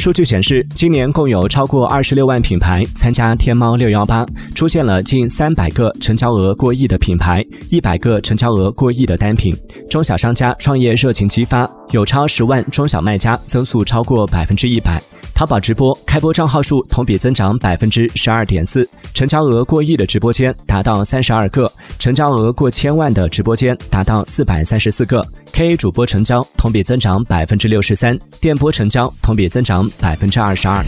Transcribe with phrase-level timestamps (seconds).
[0.00, 9.54] 数据显示，今年共有超过二十六万品牌参加天猫六幺八，出现了近三百个成交额过亿的品牌，一百个成交额过亿的单品。
[9.90, 14.98] 中小商家创业热情激发，有超十万中小卖家增速超过百分之一百。
[15.40, 25.26] 淘宝直播开播账号数同比增长百分之十二点四，成交额过亿的直播间达到三十二个，成交额过千万的直播间达到四百三十四个。
[25.50, 30.84] K 主播成交同比增长百分之六十三，电波成交同比增长百分之二十二。